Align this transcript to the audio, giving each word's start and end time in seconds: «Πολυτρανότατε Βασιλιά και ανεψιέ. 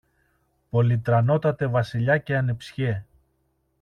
«Πολυτρανότατε 0.69 1.67
Βασιλιά 1.67 2.17
και 2.17 2.37
ανεψιέ. 2.37 3.03